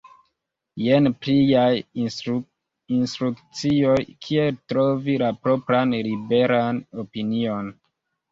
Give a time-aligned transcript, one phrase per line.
[0.83, 7.71] Jen pliaj instrukcioj kiel trovi la propran liberan opinion!